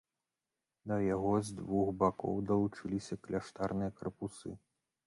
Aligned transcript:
Да 0.91 0.97
яго 1.15 1.33
з 1.49 1.53
двух 1.59 1.93
бакоў 2.01 2.43
далучаліся 2.53 3.21
кляштарныя 3.27 3.97
карпусы. 4.03 4.61